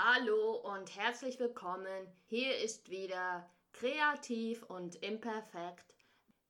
[0.00, 2.06] Hallo und herzlich willkommen.
[2.26, 5.96] Hier ist wieder Kreativ und Imperfekt.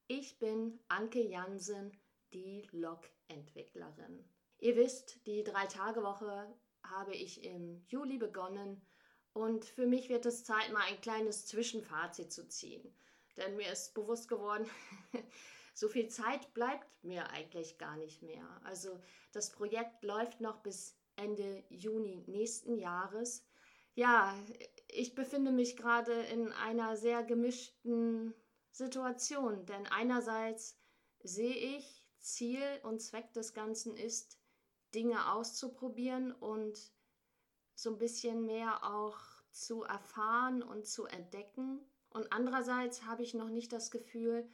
[0.06, 1.98] Ich bin Anke Jansen,
[2.34, 4.22] die Log-Entwicklerin.
[4.58, 8.86] Ihr wisst, die Drei-Tage-Woche habe ich im Juli begonnen
[9.32, 12.94] und für mich wird es Zeit, mal ein kleines Zwischenfazit zu ziehen.
[13.38, 14.68] Denn mir ist bewusst geworden,
[15.72, 18.46] so viel Zeit bleibt mir eigentlich gar nicht mehr.
[18.64, 19.00] Also
[19.32, 23.44] das Projekt läuft noch bis Ende Juni nächsten Jahres.
[23.94, 24.34] Ja,
[24.86, 28.34] ich befinde mich gerade in einer sehr gemischten
[28.70, 30.78] Situation, denn einerseits
[31.22, 34.38] sehe ich, Ziel und Zweck des Ganzen ist,
[34.94, 36.78] Dinge auszuprobieren und
[37.74, 39.18] so ein bisschen mehr auch
[39.50, 41.80] zu erfahren und zu entdecken.
[42.10, 44.48] Und andererseits habe ich noch nicht das Gefühl,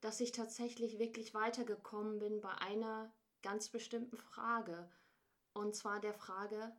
[0.00, 3.12] dass ich tatsächlich wirklich weitergekommen bin bei einer
[3.42, 4.90] ganz bestimmten Frage.
[5.52, 6.72] Und zwar der Frage,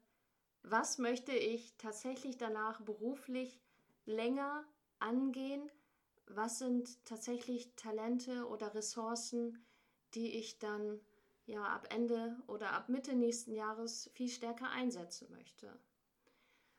[0.64, 3.60] was möchte ich tatsächlich danach beruflich
[4.06, 4.66] länger
[5.00, 5.72] angehen?
[6.28, 9.66] Was sind tatsächlich Talente oder Ressourcen,
[10.14, 11.00] die ich dann
[11.46, 15.80] ja ab Ende oder ab Mitte nächsten Jahres viel stärker einsetzen möchte?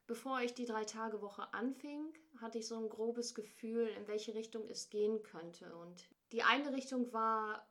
[0.07, 4.91] Bevor ich die Drei-Tage-Woche anfing, hatte ich so ein grobes Gefühl, in welche Richtung es
[4.91, 5.77] gehen könnte.
[5.77, 7.65] Und die eine Richtung war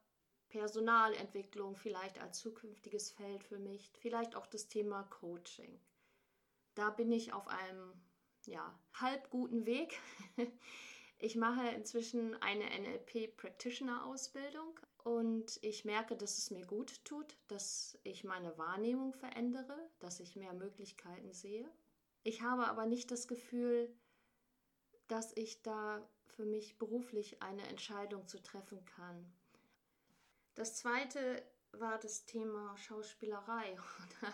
[0.49, 5.79] Personalentwicklung vielleicht als zukünftiges Feld für mich, vielleicht auch das Thema Coaching.
[6.75, 7.93] Da bin ich auf einem
[8.45, 9.99] ja, halb guten Weg.
[11.21, 17.35] Ich mache inzwischen eine NLP Practitioner Ausbildung und ich merke, dass es mir gut tut,
[17.49, 21.69] dass ich meine Wahrnehmung verändere, dass ich mehr Möglichkeiten sehe.
[22.23, 23.93] Ich habe aber nicht das Gefühl,
[25.09, 29.29] dass ich da für mich beruflich eine Entscheidung zu treffen kann.
[30.59, 33.77] Das zweite war das Thema Schauspielerei.
[34.21, 34.33] da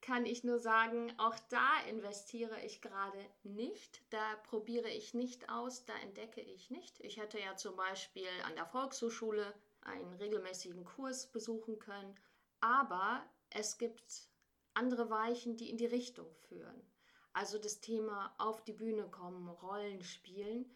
[0.00, 4.00] kann ich nur sagen, auch da investiere ich gerade nicht.
[4.08, 6.98] Da probiere ich nicht aus, da entdecke ich nicht.
[7.00, 9.52] Ich hätte ja zum Beispiel an der Volkshochschule
[9.82, 12.18] einen regelmäßigen Kurs besuchen können.
[12.60, 14.30] Aber es gibt
[14.72, 16.80] andere Weichen, die in die Richtung führen.
[17.34, 20.74] Also das Thema auf die Bühne kommen, Rollen spielen,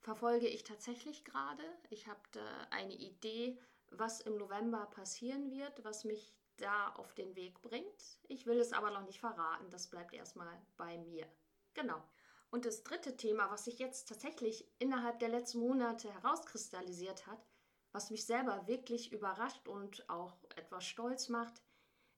[0.00, 1.62] verfolge ich tatsächlich gerade.
[1.90, 3.56] Ich habe da eine Idee,
[3.90, 8.18] was im November passieren wird, was mich da auf den Weg bringt.
[8.28, 11.26] Ich will es aber noch nicht verraten, das bleibt erstmal bei mir.
[11.74, 12.02] Genau.
[12.50, 17.46] Und das dritte Thema, was sich jetzt tatsächlich innerhalb der letzten Monate herauskristallisiert hat,
[17.92, 21.62] was mich selber wirklich überrascht und auch etwas stolz macht,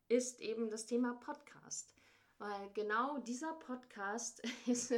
[0.08, 1.94] ist eben das Thema Podcast.
[2.38, 4.94] Weil genau dieser Podcast ist,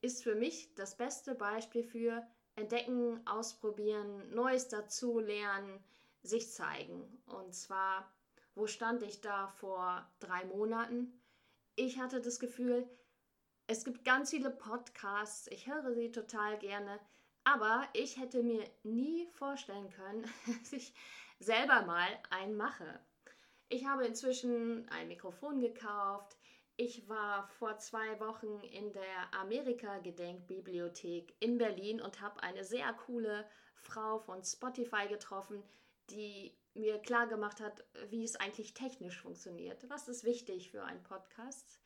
[0.00, 2.26] ist für mich das beste Beispiel für
[2.56, 5.82] Entdecken, Ausprobieren, Neues dazu lernen,
[6.22, 7.22] sich zeigen.
[7.26, 8.12] Und zwar,
[8.54, 11.20] wo stand ich da vor drei Monaten?
[11.76, 12.88] Ich hatte das Gefühl,
[13.66, 16.98] es gibt ganz viele Podcasts, ich höre sie total gerne,
[17.44, 20.94] aber ich hätte mir nie vorstellen können, dass ich
[21.38, 22.98] selber mal einen mache.
[23.68, 26.38] Ich habe inzwischen ein Mikrofon gekauft.
[26.76, 33.46] Ich war vor zwei Wochen in der Amerika-Gedenkbibliothek in Berlin und habe eine sehr coole
[33.74, 35.62] Frau von Spotify getroffen,
[36.10, 39.88] die mir klar gemacht hat, wie es eigentlich technisch funktioniert.
[39.88, 41.80] Was ist wichtig für einen Podcast?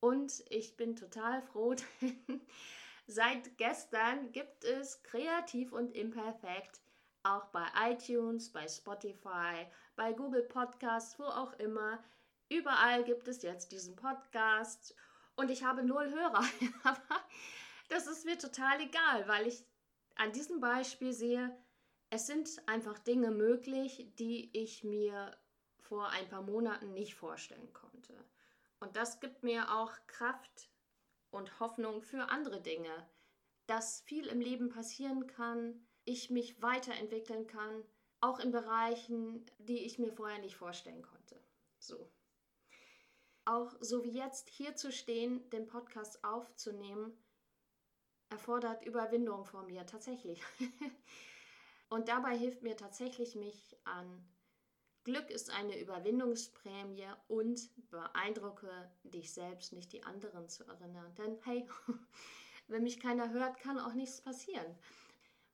[0.00, 2.40] Und ich bin total froh, denn
[3.06, 6.80] seit gestern gibt es kreativ und imperfekt
[7.22, 9.66] auch bei iTunes, bei Spotify,
[9.96, 12.02] bei Google Podcasts, wo auch immer.
[12.50, 14.94] Überall gibt es jetzt diesen Podcast
[15.36, 16.44] und ich habe null Hörer.
[16.84, 17.20] Aber
[17.88, 19.64] das ist mir total egal, weil ich
[20.16, 21.56] an diesem Beispiel sehe,
[22.10, 25.36] es sind einfach Dinge möglich, die ich mir
[25.80, 28.14] vor ein paar Monaten nicht vorstellen konnte.
[28.80, 30.70] Und das gibt mir auch Kraft
[31.30, 33.08] und Hoffnung für andere Dinge,
[33.66, 37.82] dass viel im Leben passieren kann, ich mich weiterentwickeln kann,
[38.20, 41.42] auch in Bereichen, die ich mir vorher nicht vorstellen konnte.
[41.78, 42.10] So.
[43.44, 47.12] Auch so wie jetzt hier zu stehen, den Podcast aufzunehmen,
[48.30, 50.42] erfordert Überwindung von mir, tatsächlich.
[51.88, 54.26] Und dabei hilft mir tatsächlich mich an.
[55.04, 61.14] Glück ist eine Überwindungsprämie und beeindrucke dich selbst, nicht die anderen zu erinnern.
[61.16, 61.68] Denn hey,
[62.68, 64.78] wenn mich keiner hört, kann auch nichts passieren.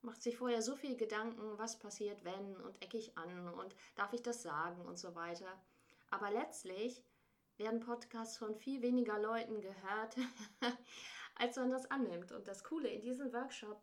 [0.02, 4.12] Macht sich vorher so viel Gedanken, was passiert, wenn und ecke ich an und darf
[4.12, 5.60] ich das sagen und so weiter.
[6.10, 7.04] Aber letztlich
[7.56, 10.16] werden Podcasts von viel weniger Leuten gehört,
[11.34, 12.32] als man das annimmt.
[12.32, 13.82] Und das Coole in diesem Workshop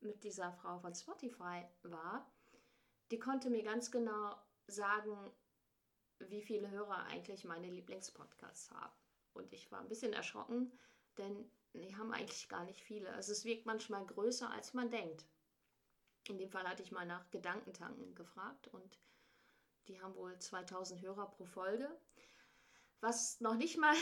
[0.00, 2.30] mit dieser Frau von Spotify war,
[3.10, 5.16] die konnte mir ganz genau sagen,
[6.18, 8.94] wie viele Hörer eigentlich meine Lieblingspodcasts haben.
[9.34, 10.72] Und ich war ein bisschen erschrocken,
[11.18, 13.12] denn die haben eigentlich gar nicht viele.
[13.12, 15.26] Also es wirkt manchmal größer, als man denkt.
[16.28, 18.98] In dem Fall hatte ich mal nach Gedankentanken gefragt und
[19.86, 21.88] die haben wohl 2000 Hörer pro Folge,
[23.00, 23.94] was noch nicht mal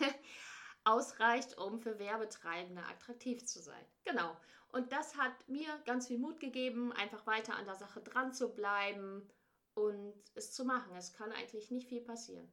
[0.88, 3.84] ausreicht, um für Werbetreibende attraktiv zu sein.
[4.04, 4.34] Genau.
[4.70, 8.54] Und das hat mir ganz viel Mut gegeben, einfach weiter an der Sache dran zu
[8.54, 9.28] bleiben
[9.74, 10.96] und es zu machen.
[10.96, 12.50] Es kann eigentlich nicht viel passieren.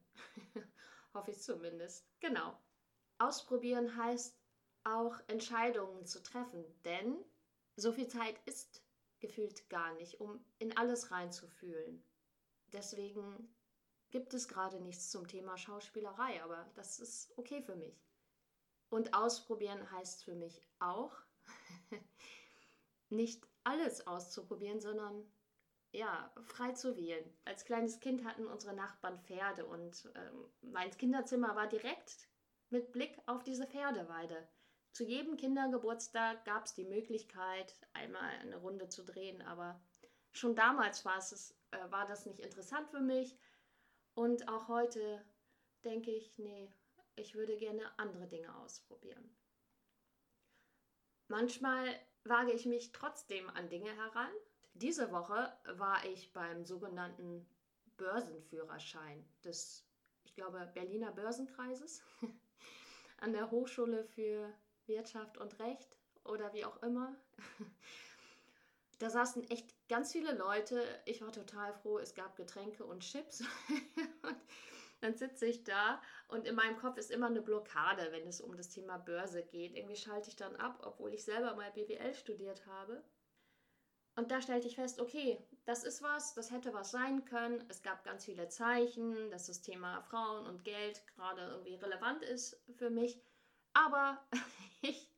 [1.14, 2.06] Hoffe ich zumindest.
[2.20, 2.58] Genau.
[3.18, 4.38] Ausprobieren heißt
[4.84, 7.16] auch Entscheidungen zu treffen, denn
[7.76, 8.82] so viel Zeit ist
[9.18, 12.04] gefühlt gar nicht, um in alles reinzufühlen.
[12.72, 13.48] Deswegen
[14.10, 18.06] gibt es gerade nichts zum Thema Schauspielerei, aber das ist okay für mich.
[18.88, 21.12] Und ausprobieren heißt für mich auch,
[23.08, 25.30] nicht alles auszuprobieren, sondern
[25.92, 27.24] ja, frei zu wählen.
[27.44, 32.28] Als kleines Kind hatten unsere Nachbarn Pferde und ähm, mein Kinderzimmer war direkt
[32.70, 34.48] mit Blick auf diese Pferdeweide.
[34.92, 39.80] Zu jedem Kindergeburtstag gab es die Möglichkeit, einmal eine Runde zu drehen, aber
[40.32, 43.38] schon damals war, es, äh, war das nicht interessant für mich.
[44.14, 45.24] Und auch heute
[45.84, 46.72] denke ich, nee,
[47.16, 49.34] ich würde gerne andere Dinge ausprobieren.
[51.28, 51.86] Manchmal
[52.24, 54.30] wage ich mich trotzdem an Dinge heran.
[54.74, 57.46] Diese Woche war ich beim sogenannten
[57.96, 59.84] Börsenführerschein des,
[60.24, 62.02] ich glaube, Berliner Börsenkreises
[63.20, 64.52] an der Hochschule für
[64.86, 67.16] Wirtschaft und Recht oder wie auch immer.
[68.98, 70.82] Da saßen echt ganz viele Leute.
[71.04, 73.40] Ich war total froh, es gab Getränke und Chips.
[74.22, 74.36] und
[75.00, 78.56] dann sitze ich da und in meinem Kopf ist immer eine Blockade, wenn es um
[78.56, 79.74] das Thema Börse geht.
[79.74, 83.02] Irgendwie schalte ich dann ab, obwohl ich selber mal BWL studiert habe.
[84.16, 87.62] Und da stellte ich fest, okay, das ist was, das hätte was sein können.
[87.68, 92.58] Es gab ganz viele Zeichen, dass das Thema Frauen und Geld gerade irgendwie relevant ist
[92.76, 93.20] für mich.
[93.74, 94.26] Aber
[94.80, 95.12] ich,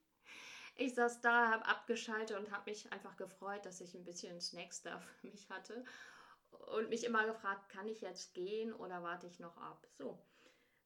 [0.74, 4.82] ich saß da, habe abgeschaltet und habe mich einfach gefreut, dass ich ein bisschen Snacks
[4.82, 5.84] da für mich hatte.
[6.50, 9.86] Und mich immer gefragt, kann ich jetzt gehen oder warte ich noch ab?
[9.96, 10.18] So,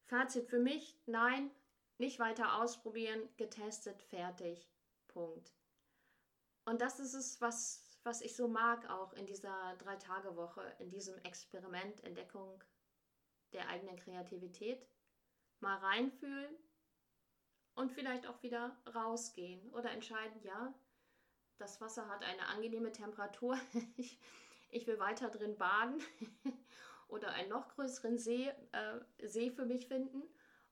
[0.05, 1.51] Fazit für mich, nein,
[1.97, 4.69] nicht weiter ausprobieren, getestet, fertig,
[5.07, 5.53] Punkt.
[6.65, 11.17] Und das ist es, was, was ich so mag auch in dieser Drei-Tage-Woche, in diesem
[11.19, 12.63] Experiment, Entdeckung
[13.51, 14.87] der eigenen Kreativität.
[15.59, 16.57] Mal reinfühlen,
[17.75, 20.73] und vielleicht auch wieder rausgehen oder entscheiden, ja,
[21.57, 23.57] das Wasser hat eine angenehme Temperatur,
[24.73, 26.01] ich, will weiter drin baden
[27.07, 30.23] oder einen noch größeren See, äh, See für mich finden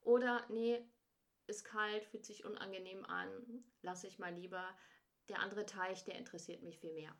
[0.01, 0.83] oder nee,
[1.47, 4.63] ist kalt, fühlt sich unangenehm an, lasse ich mal lieber.
[5.29, 7.15] Der andere Teich, der interessiert mich viel mehr.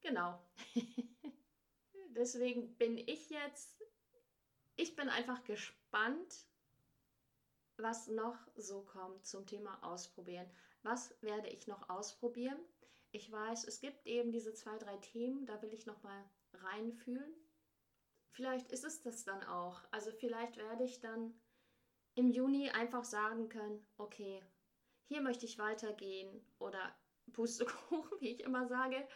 [0.00, 0.38] Genau.
[2.10, 3.82] Deswegen bin ich jetzt,
[4.76, 6.46] ich bin einfach gespannt,
[7.76, 10.48] was noch so kommt zum Thema Ausprobieren.
[10.82, 12.58] Was werde ich noch ausprobieren?
[13.14, 17.32] Ich weiß, es gibt eben diese zwei, drei Themen, da will ich noch mal reinfühlen.
[18.32, 19.82] Vielleicht ist es das dann auch.
[19.92, 21.40] Also vielleicht werde ich dann
[22.16, 24.42] im Juni einfach sagen können, okay,
[25.06, 26.96] hier möchte ich weitergehen oder
[27.32, 29.06] Pustekuchen, wie ich immer sage.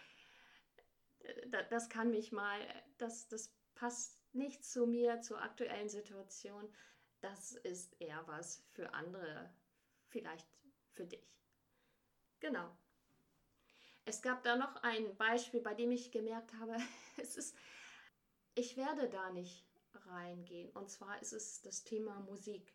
[1.68, 2.60] Das kann mich mal,
[2.98, 6.72] das, das passt nicht zu mir, zur aktuellen Situation
[7.20, 9.52] das ist eher was für andere,
[10.08, 10.46] vielleicht
[10.92, 11.26] für dich.
[12.40, 12.76] Genau.
[14.08, 16.78] Es gab da noch ein Beispiel, bei dem ich gemerkt habe,
[17.18, 17.54] es ist,
[18.54, 20.70] ich werde da nicht reingehen.
[20.70, 22.72] Und zwar ist es das Thema Musik.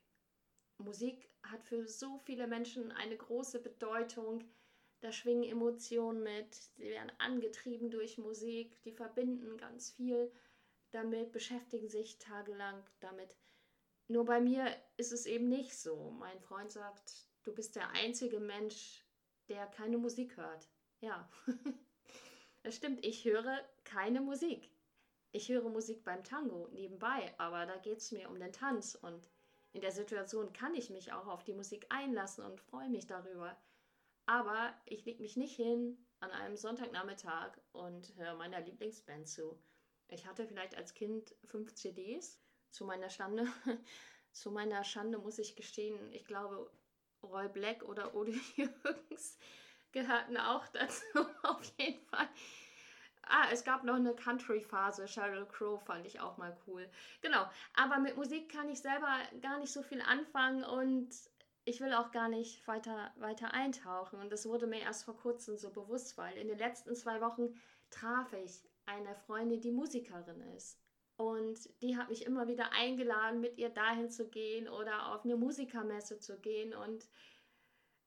[0.78, 4.44] Musik hat für so viele Menschen eine große Bedeutung.
[5.02, 10.32] Da schwingen Emotionen mit, sie werden angetrieben durch Musik, die verbinden ganz viel
[10.92, 13.36] damit, beschäftigen sich tagelang damit.
[14.08, 16.12] Nur bei mir ist es eben nicht so.
[16.12, 19.04] Mein Freund sagt, du bist der einzige Mensch,
[19.50, 20.70] der keine Musik hört.
[21.04, 21.30] Ja,
[22.64, 24.72] das stimmt, ich höre keine Musik.
[25.34, 29.30] Ich höre Musik beim Tango nebenbei, aber da geht es mir um den Tanz und
[29.74, 33.58] in der Situation kann ich mich auch auf die Musik einlassen und freue mich darüber.
[34.28, 39.62] Aber ich lege mich nicht hin an einem Sonntagnachmittag und höre meiner Lieblingsband zu.
[40.08, 43.46] Ich hatte vielleicht als Kind fünf CDs zu meiner Schande,
[44.32, 46.72] zu meiner Schande muss ich gestehen, ich glaube,
[47.22, 49.38] Roy Black oder Ode Jürgens
[49.94, 51.06] gehörten auch dazu,
[51.44, 52.28] auf jeden Fall.
[53.26, 56.90] Ah, es gab noch eine Country-Phase, Sheryl Crow fand ich auch mal cool.
[57.22, 61.10] Genau, aber mit Musik kann ich selber gar nicht so viel anfangen und
[61.66, 64.20] ich will auch gar nicht weiter, weiter eintauchen.
[64.20, 67.56] Und das wurde mir erst vor kurzem so bewusst, weil in den letzten zwei Wochen
[67.90, 70.80] traf ich eine Freundin, die Musikerin ist.
[71.16, 75.38] Und die hat mich immer wieder eingeladen, mit ihr dahin zu gehen oder auf eine
[75.38, 76.74] Musikermesse zu gehen.
[76.74, 77.08] Und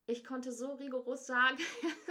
[0.07, 1.59] ich konnte so rigoros sagen,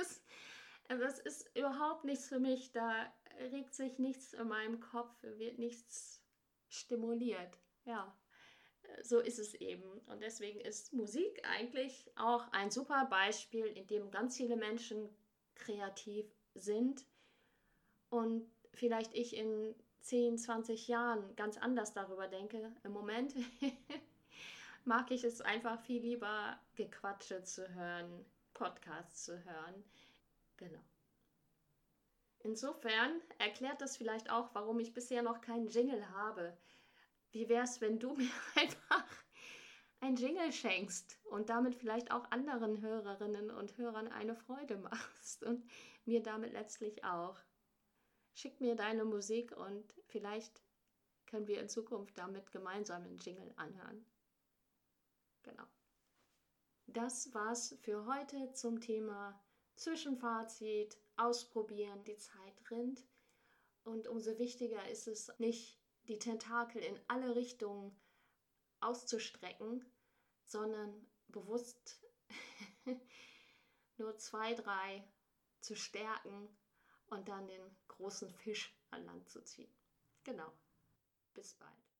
[0.87, 2.71] das, ist überhaupt nichts für mich.
[2.71, 3.11] Da
[3.51, 6.21] regt sich nichts in meinem Kopf, wird nichts
[6.67, 7.57] stimuliert.
[7.85, 8.15] Ja,
[9.01, 9.99] so ist es eben.
[10.07, 15.09] Und deswegen ist Musik eigentlich auch ein super Beispiel, in dem ganz viele Menschen
[15.55, 17.05] kreativ sind
[18.09, 22.75] und vielleicht ich in 10, 20 Jahren ganz anders darüber denke.
[22.83, 23.33] Im Moment
[24.85, 29.83] mag ich es einfach viel lieber, Gequatsche zu hören, Podcasts zu hören.
[30.57, 30.83] Genau.
[32.39, 36.55] Insofern erklärt das vielleicht auch, warum ich bisher noch keinen Jingle habe.
[37.31, 39.05] Wie wäre es, wenn du mir einfach
[40.01, 45.65] ein Jingle schenkst und damit vielleicht auch anderen Hörerinnen und Hörern eine Freude machst und
[46.05, 47.37] mir damit letztlich auch.
[48.33, 50.61] Schick mir deine Musik und vielleicht
[51.25, 54.05] können wir in Zukunft damit gemeinsam einen Jingle anhören.
[55.45, 55.67] Genau.
[56.87, 59.39] Das war's für heute zum Thema
[59.75, 63.05] Zwischenfazit, ausprobieren, die Zeit rinnt.
[63.83, 67.95] Und umso wichtiger ist es, nicht die Tentakel in alle Richtungen
[68.79, 69.85] auszustrecken,
[70.45, 72.03] sondern bewusst
[73.97, 75.07] nur zwei, drei
[75.59, 76.49] zu stärken
[77.07, 79.73] und dann den großen Fisch an Land zu ziehen.
[80.23, 80.51] Genau.
[81.33, 81.94] Bis bald.